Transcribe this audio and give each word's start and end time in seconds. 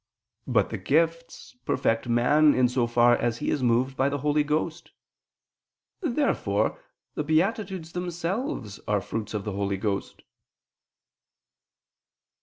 But 0.47 0.71
the 0.71 0.79
gifts 0.79 1.55
perfect 1.63 2.09
man 2.09 2.55
in 2.55 2.67
so 2.67 2.87
far 2.87 3.15
as 3.15 3.37
he 3.37 3.51
is 3.51 3.61
moved 3.61 3.95
by 3.95 4.09
the 4.09 4.17
Holy 4.17 4.43
Ghost. 4.43 4.89
Therefore 5.99 6.79
the 7.13 7.23
beatitudes 7.23 7.91
themselves 7.91 8.79
are 8.87 8.99
fruits 9.01 9.35
of 9.35 9.43
the 9.43 9.51
Holy 9.53 9.77
Ghost. 9.77 10.23